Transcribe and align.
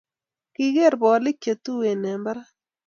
Kigeer 0.53 0.93
bolik 1.01 1.37
chetuen 1.43 2.01
eng 2.11 2.23
barak 2.25 2.49